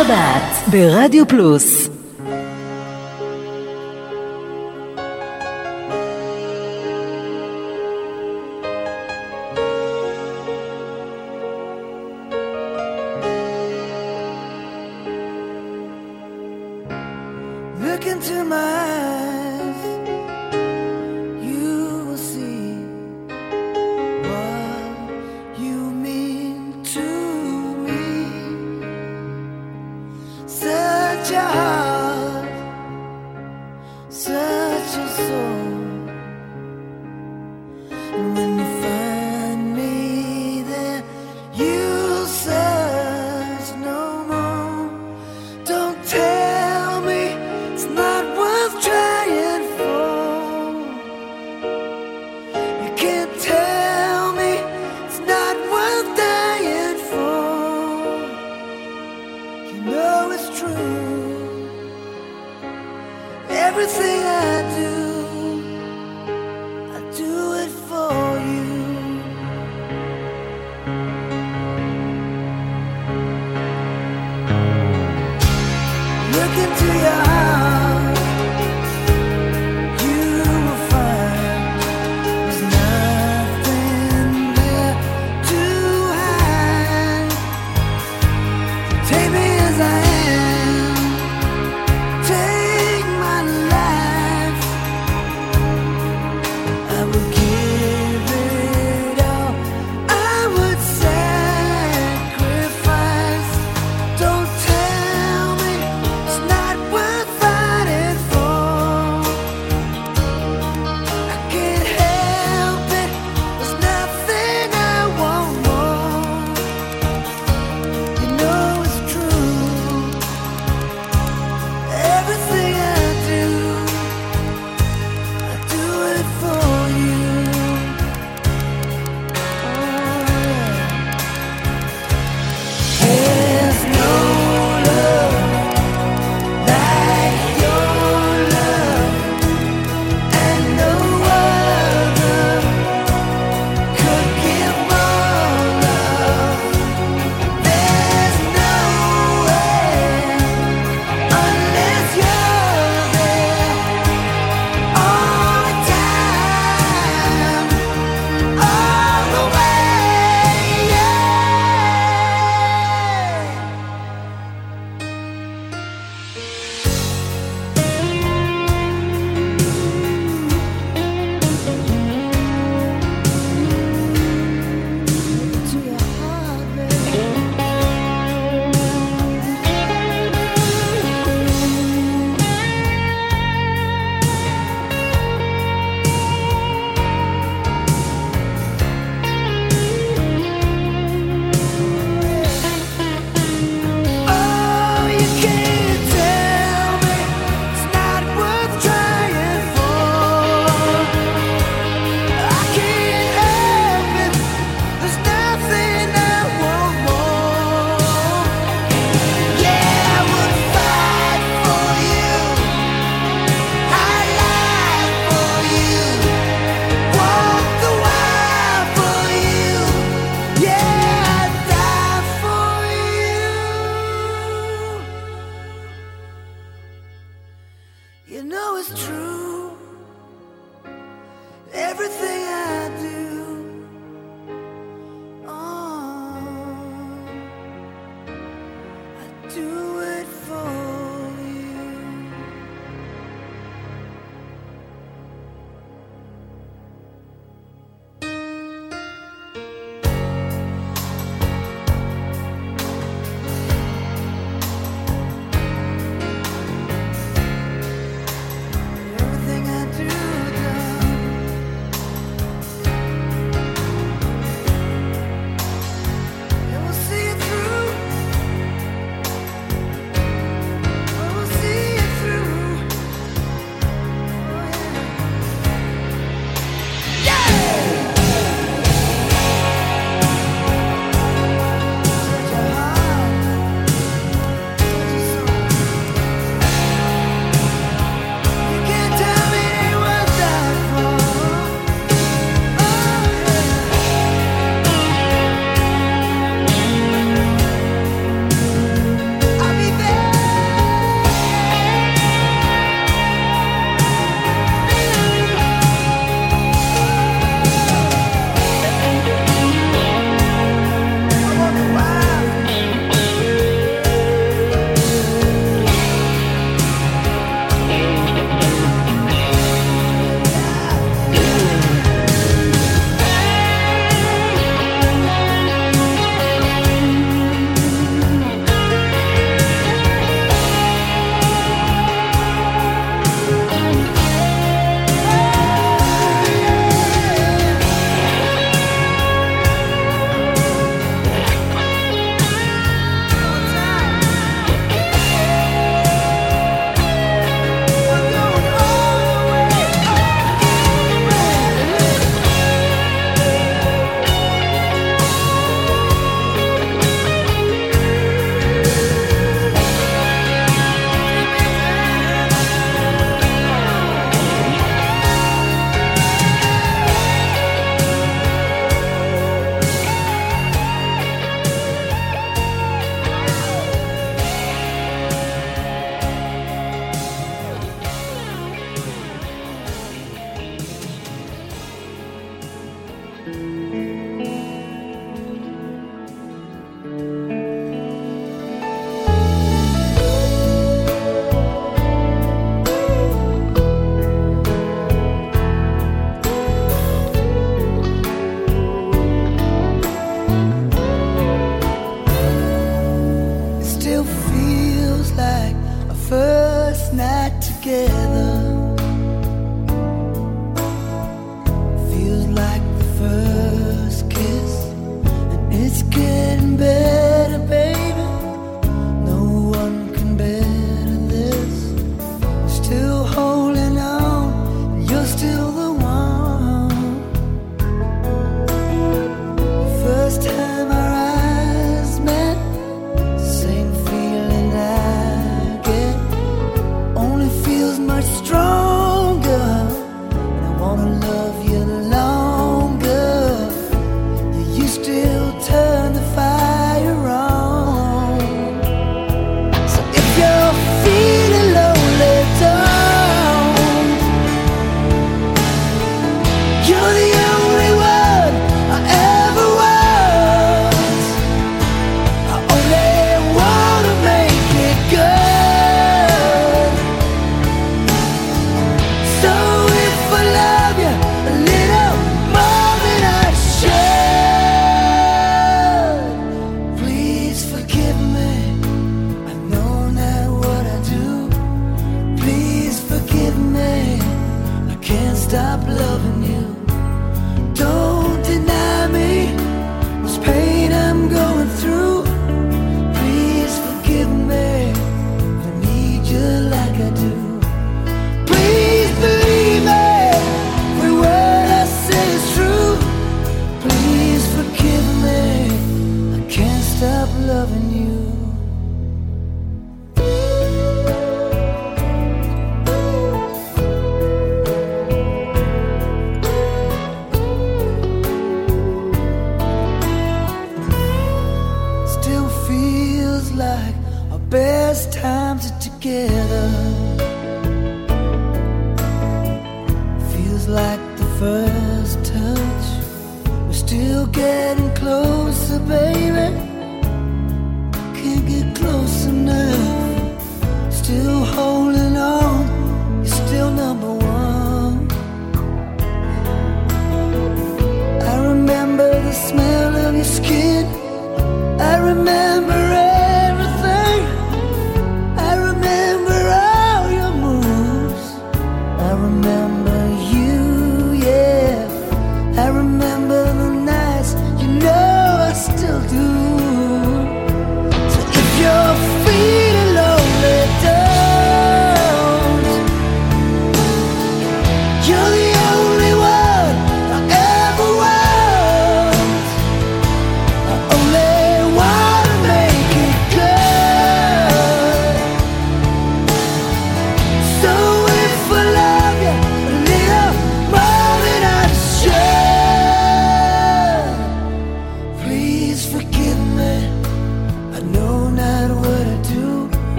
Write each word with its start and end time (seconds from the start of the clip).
השבת 0.00 0.70
ברדיו 0.70 1.28
פלוס 1.28 1.87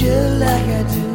just 0.00 0.40
like 0.40 0.66
I 0.66 0.82
do. 0.94 1.09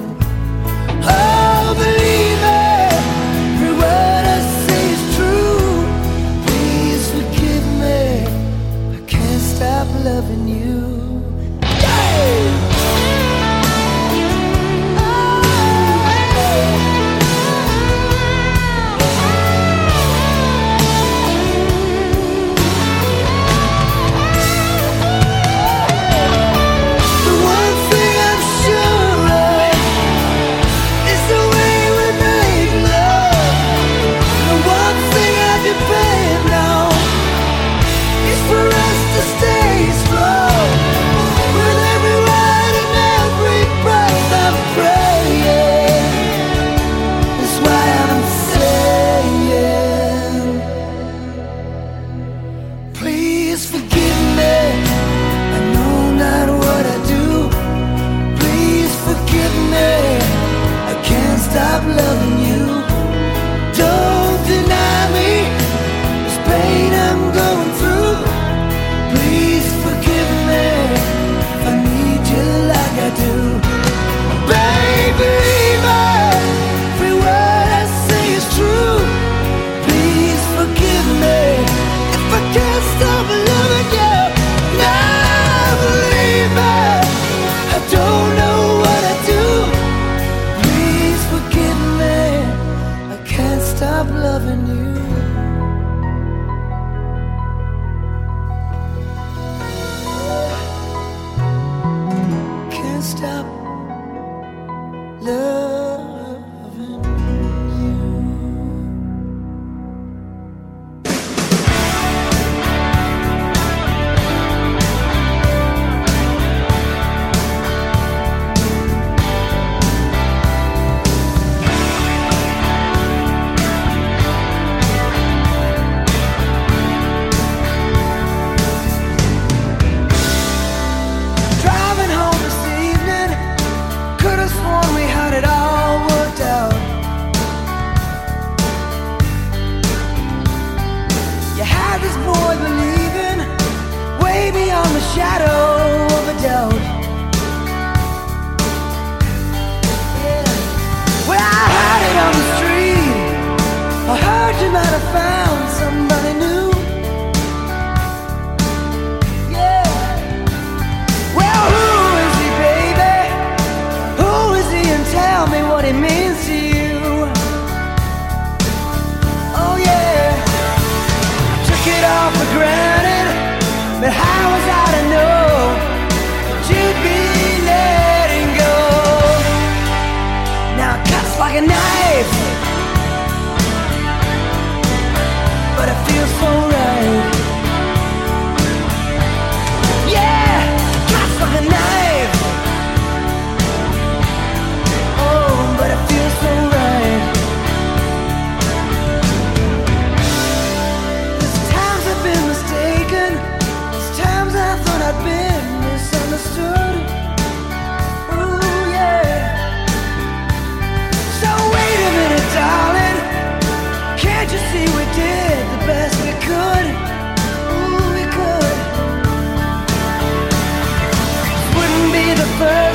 First 222.66 222.95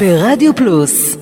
ברדיו 0.00 0.54
פלוס 0.54 1.16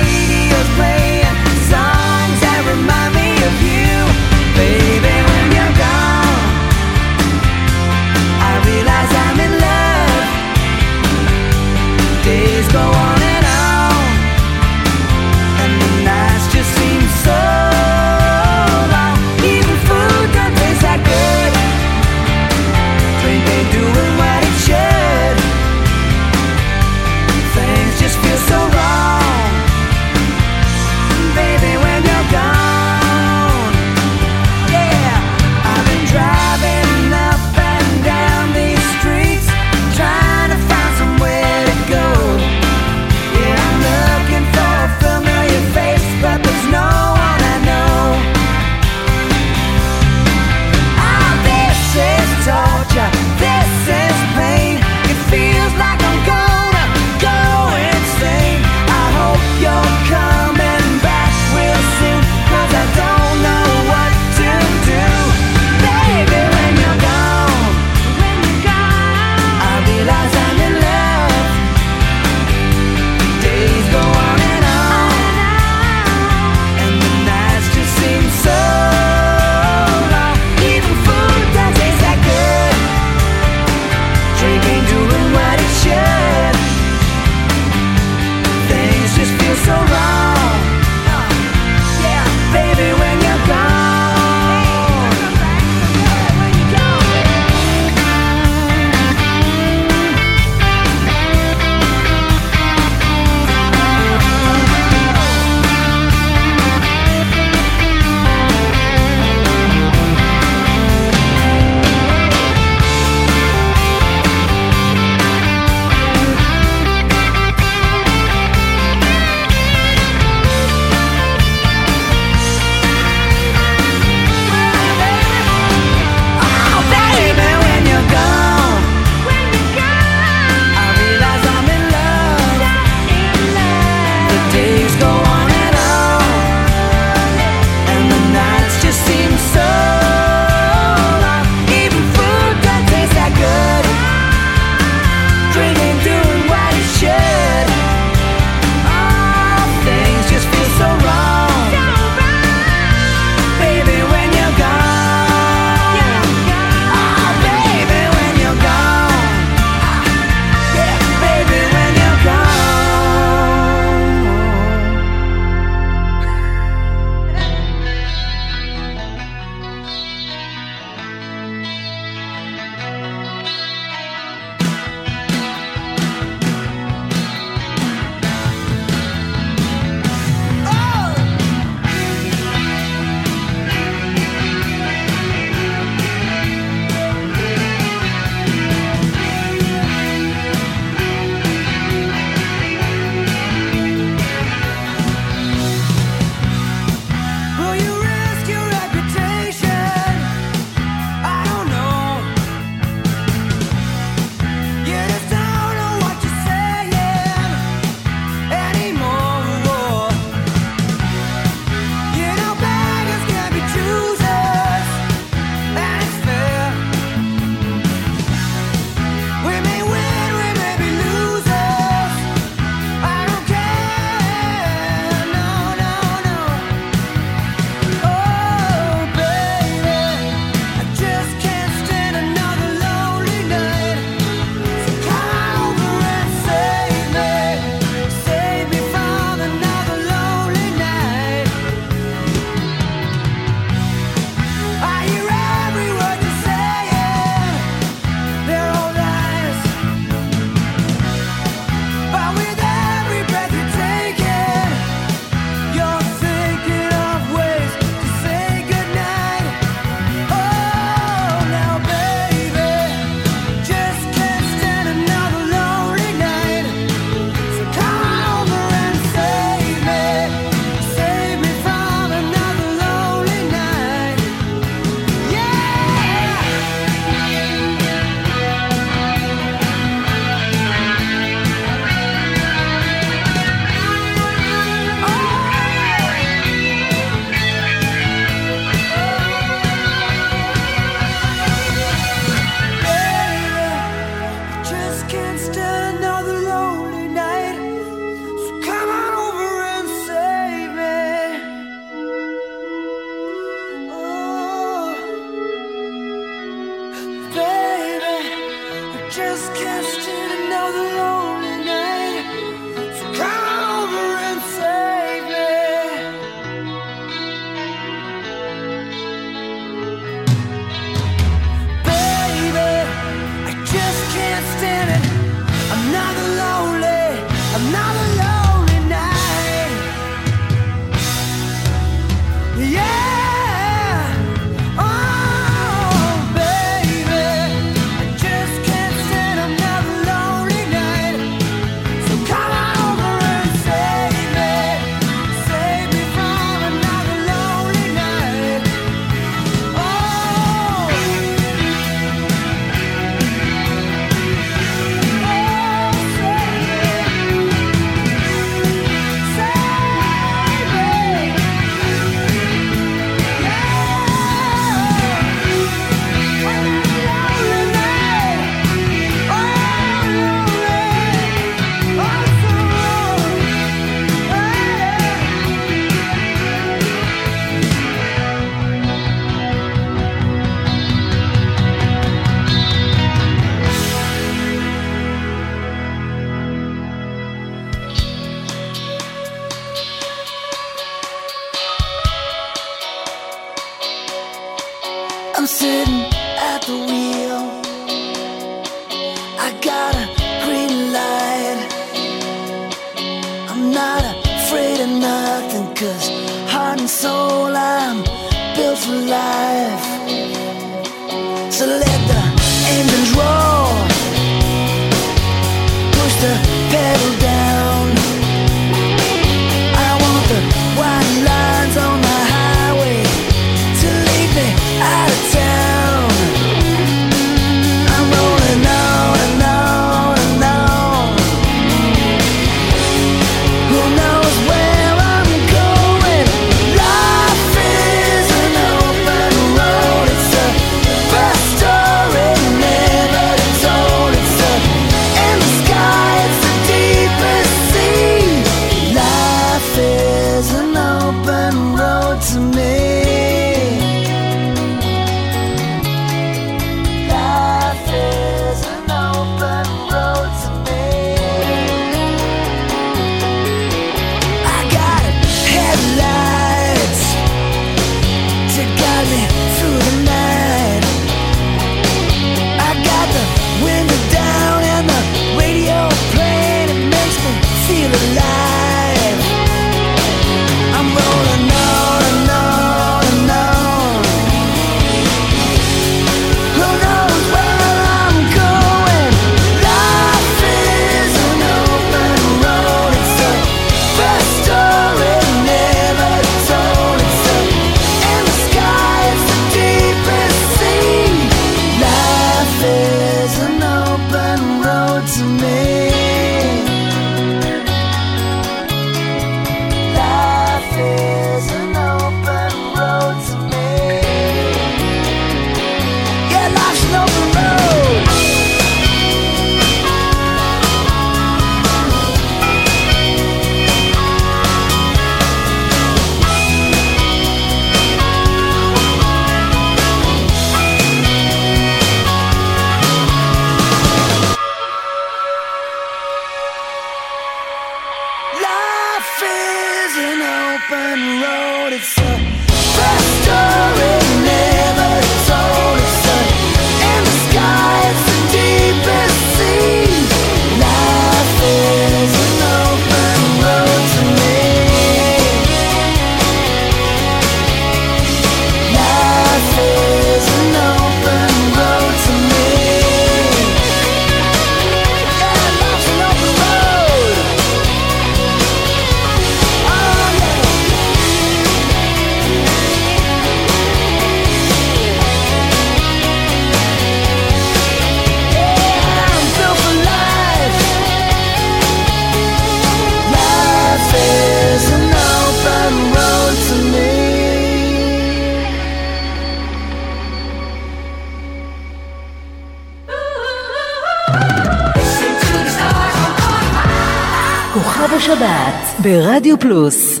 ברדיו 598.84 599.38
פלוס 599.38 600.00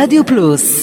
Rádio 0.00 0.24
Plus. 0.24 0.79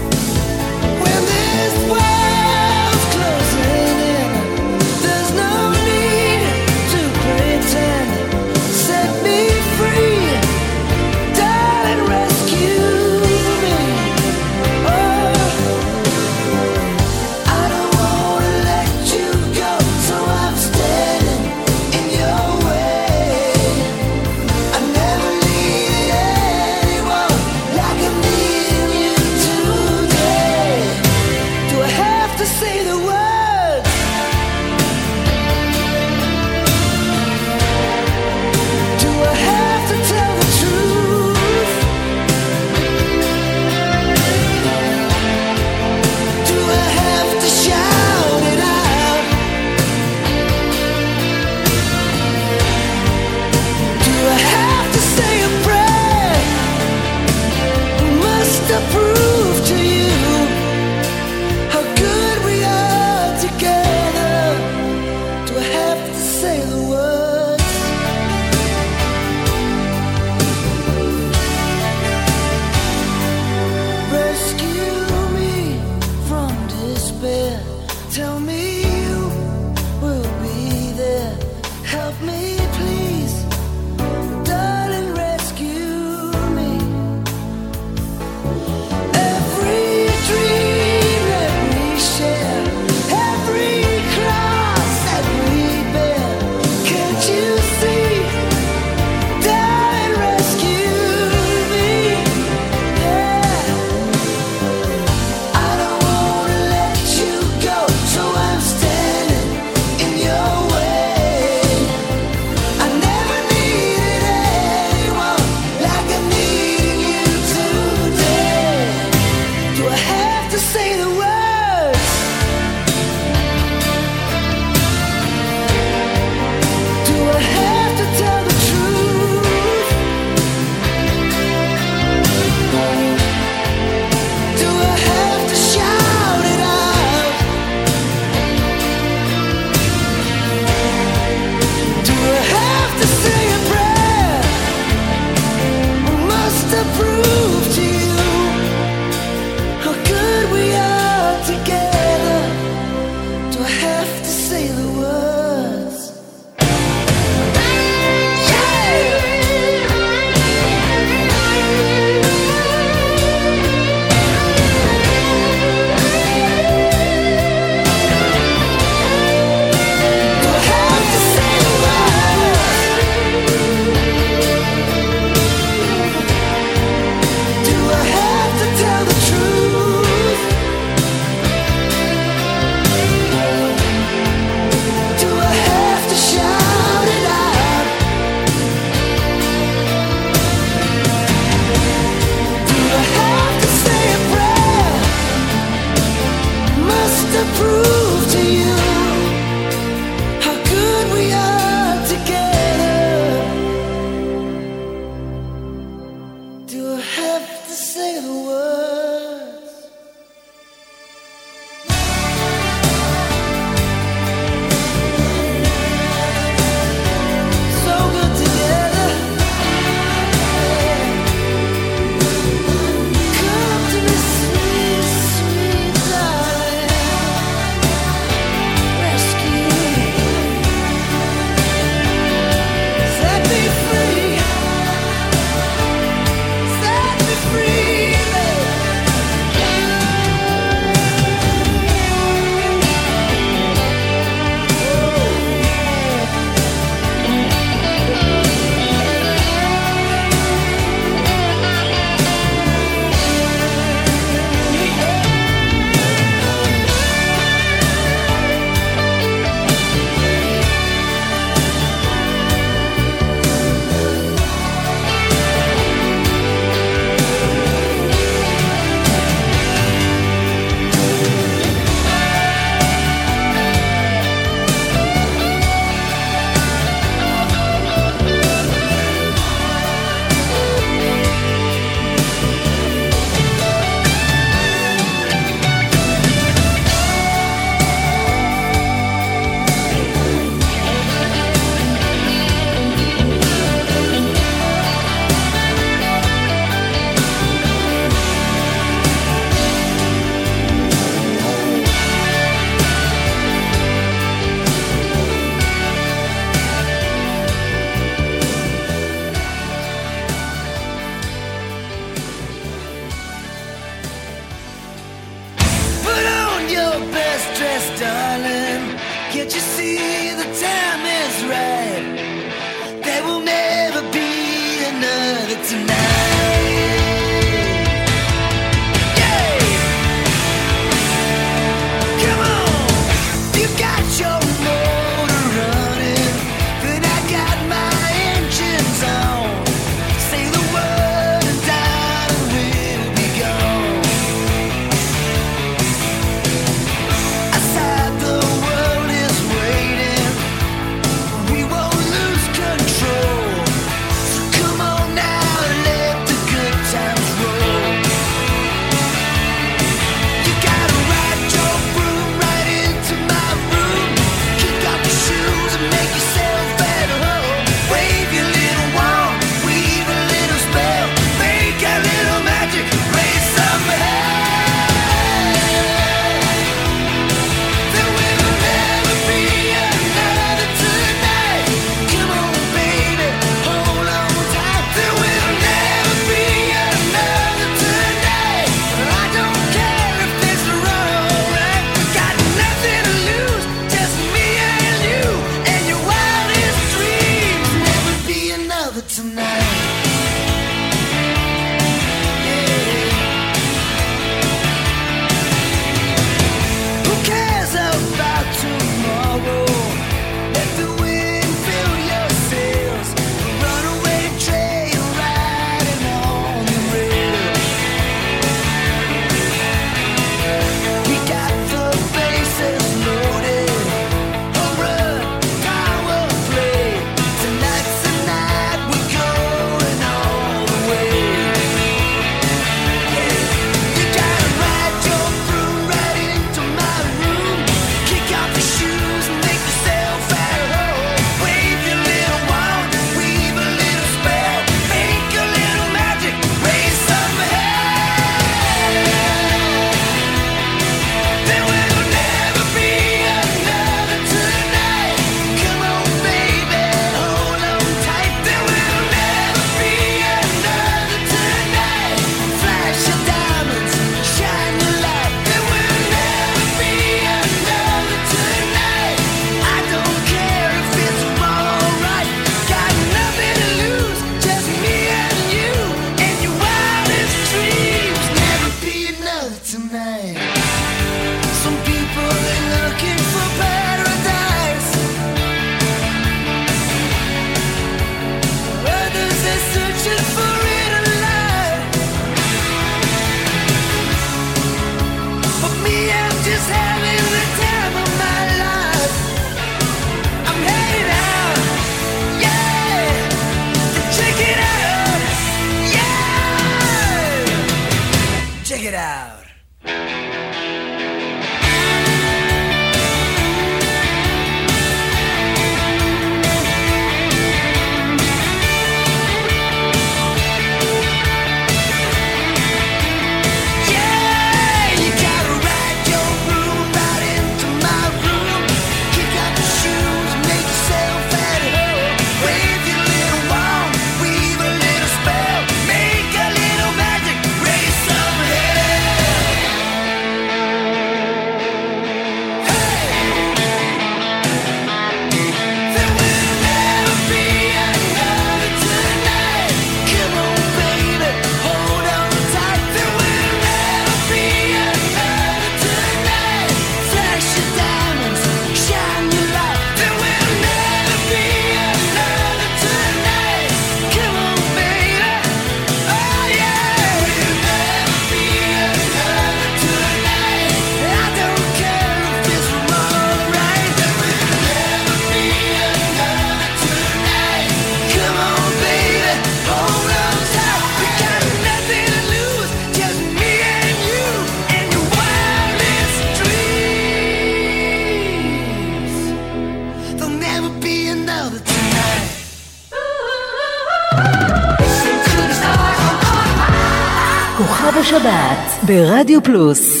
ברדיו 598.91 599.43
פלוס 599.43 600.00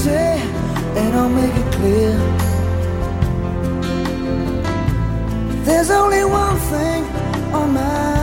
easy, 0.00 0.10
and 0.10 1.14
I'll 1.14 1.28
make 1.28 1.54
it 1.54 1.72
clear. 1.74 2.12
There's 5.64 5.90
only 5.90 6.24
one 6.24 6.56
thing 6.56 7.04
on 7.52 7.74
my 7.74 8.19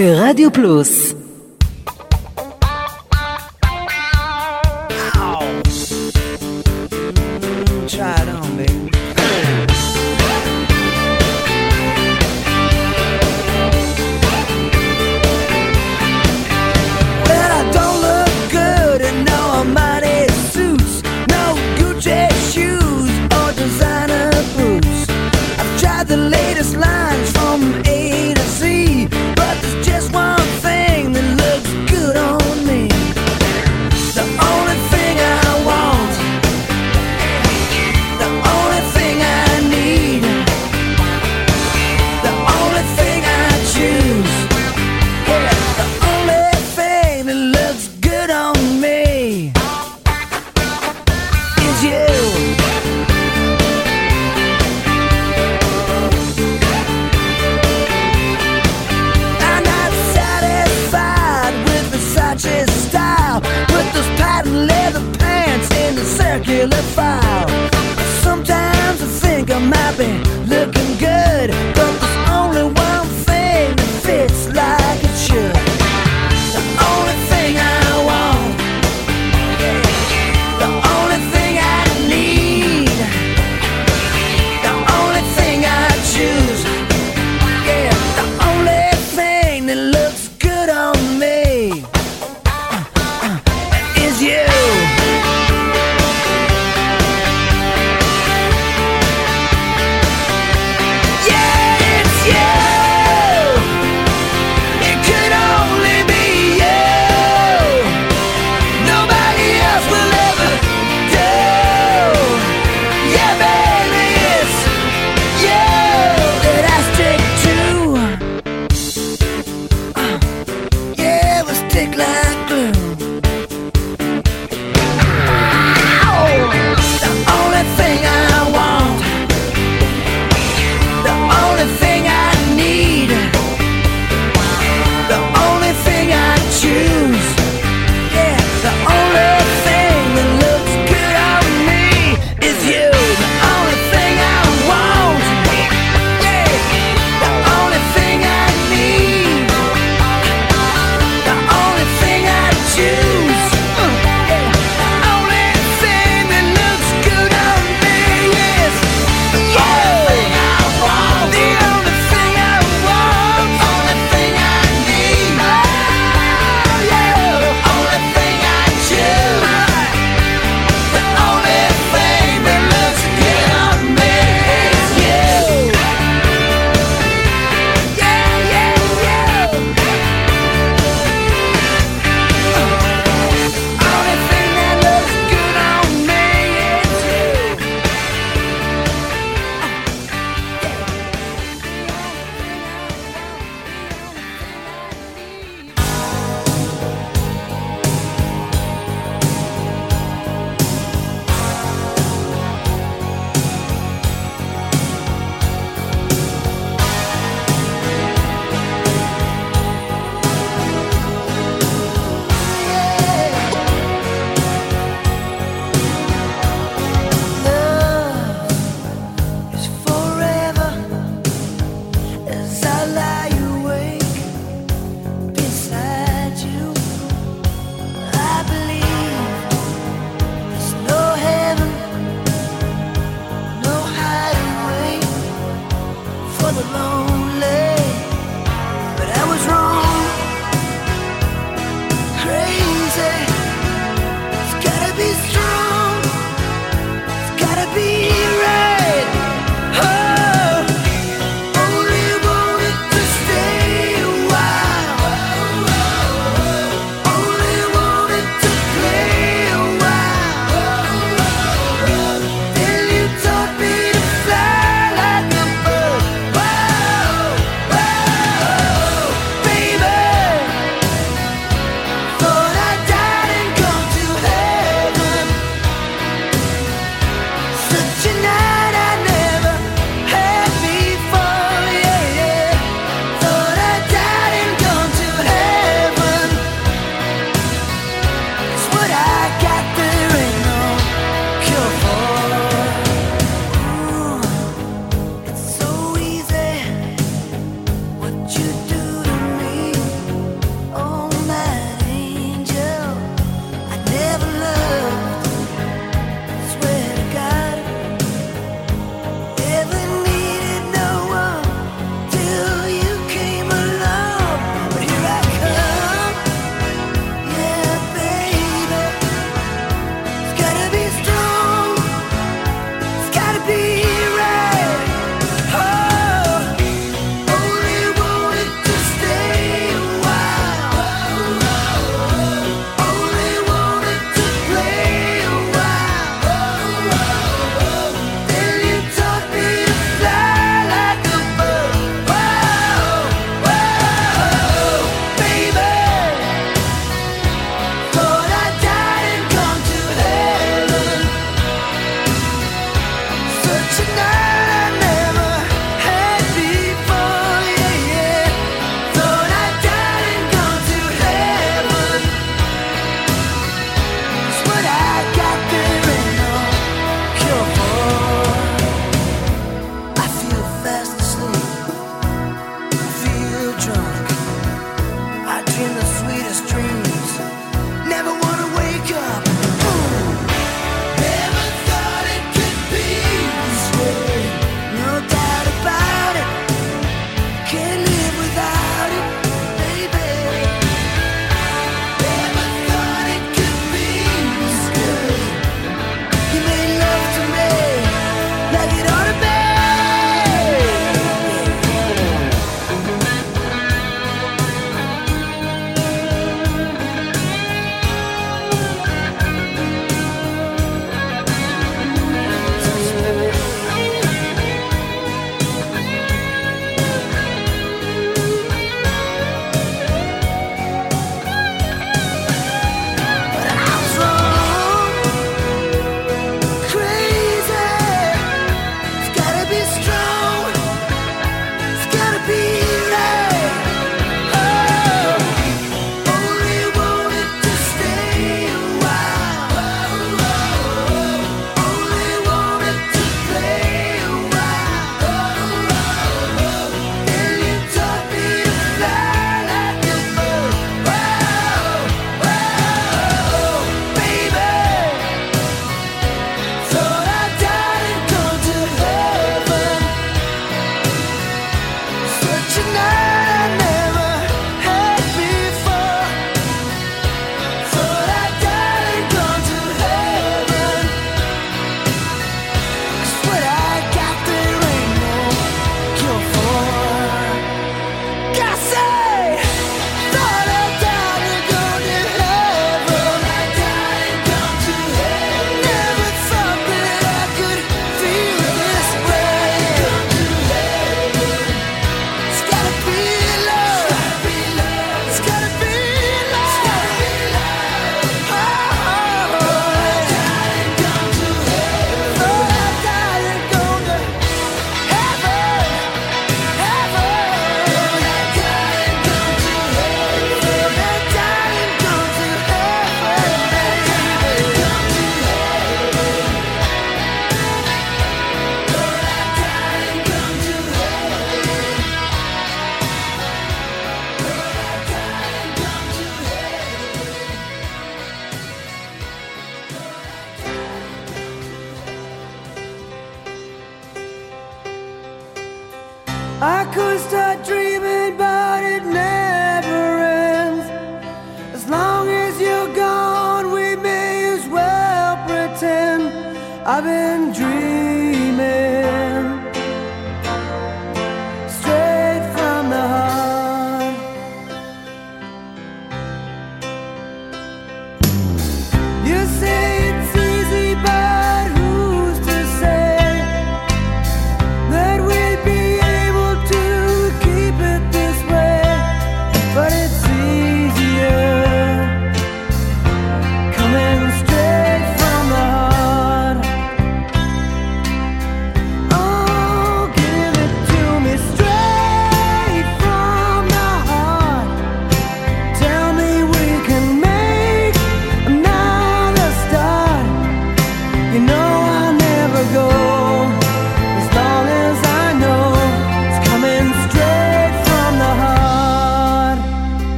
ברדיו 0.00 0.52
פלוס 0.52 1.09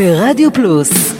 ברדיו 0.00 0.52
פלוס 0.52 1.19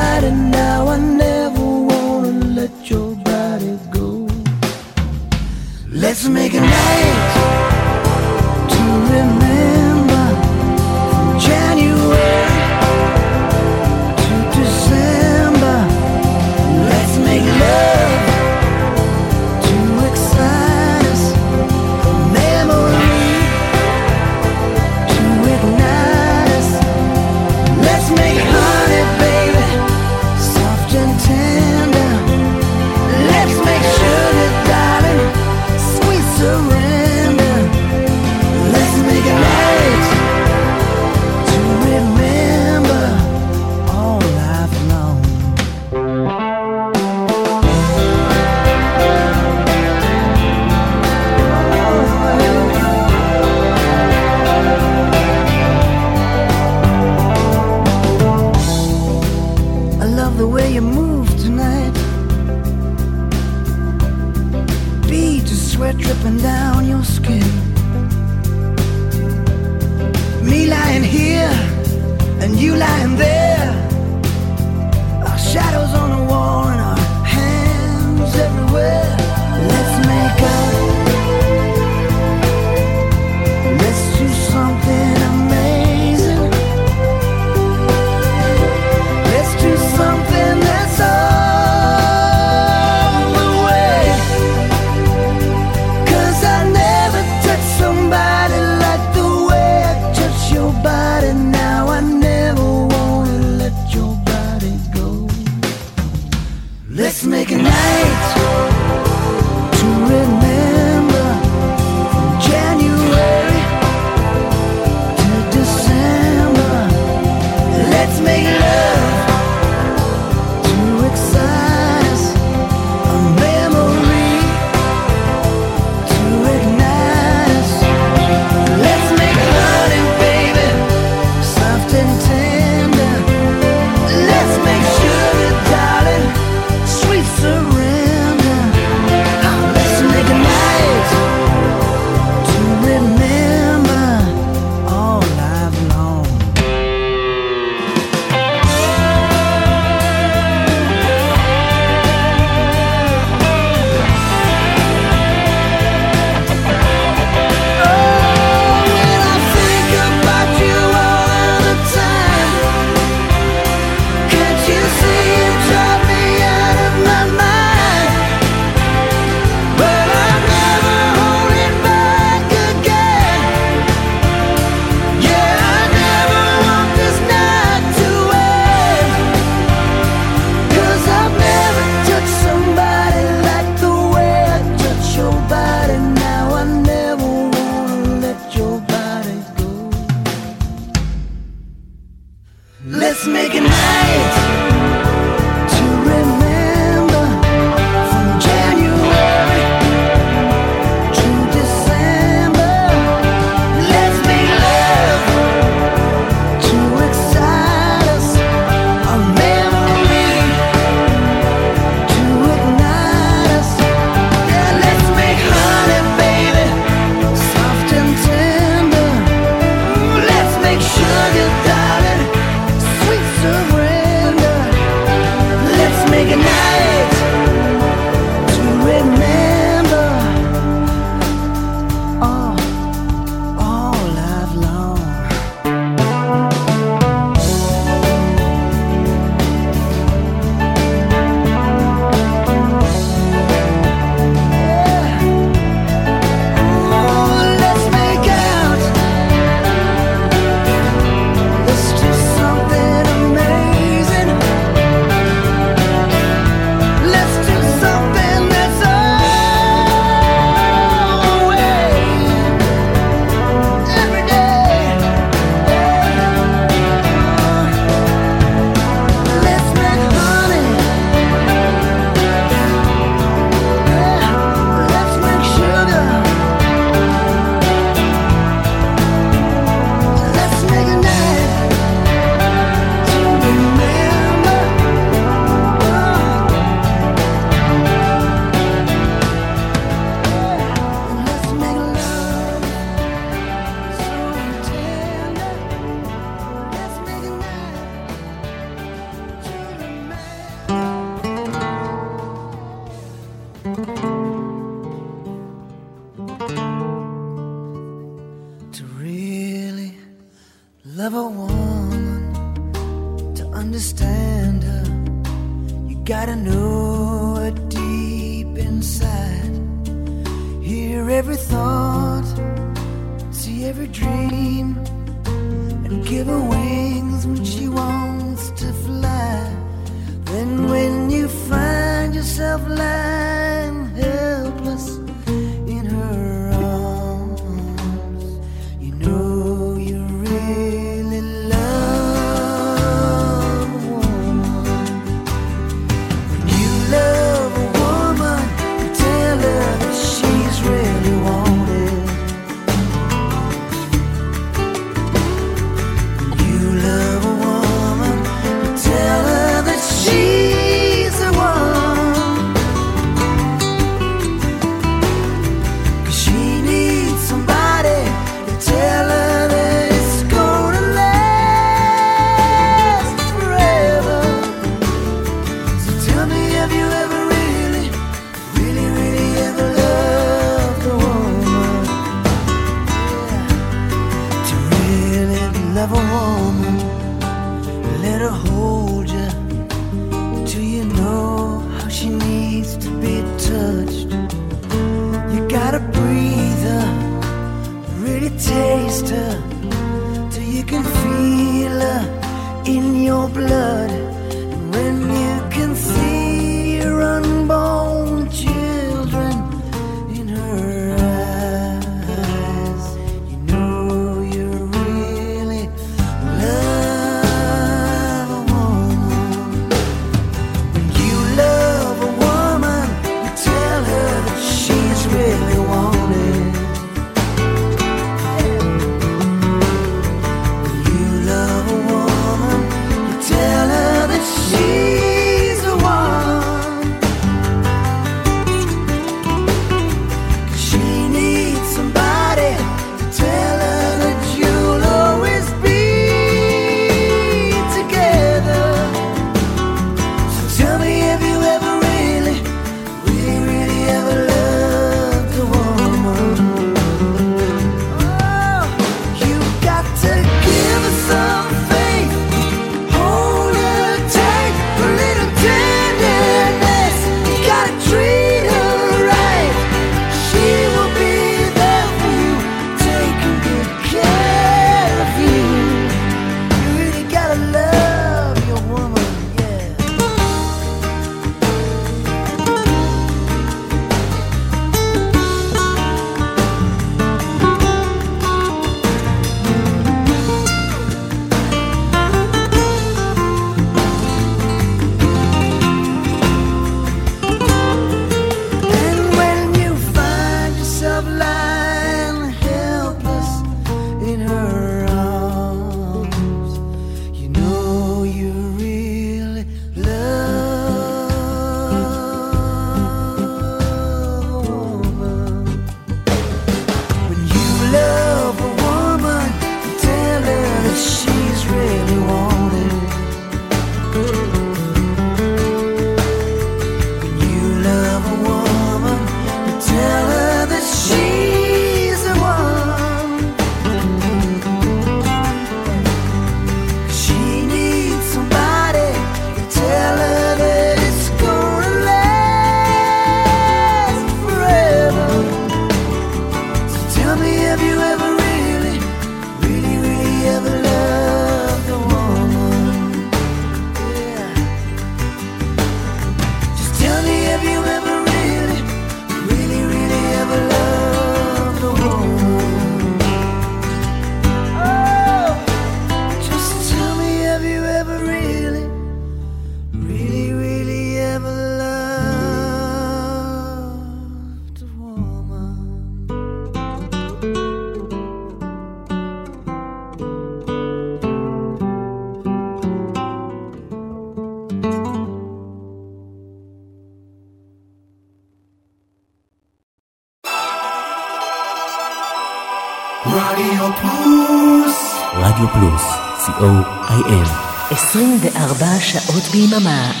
od 599.15 599.29
Bima 599.31 599.59
Matt. 599.59 600.00